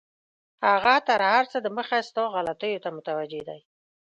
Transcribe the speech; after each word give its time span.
هغه 0.69 0.95
تر 1.07 1.19
هر 1.31 1.43
څه 1.51 1.57
دمخه 1.65 1.97
ستا 2.09 2.23
غلطیو 2.33 2.81
ته 2.83 2.89
متوجه 2.97 3.41
دی. 3.47 3.59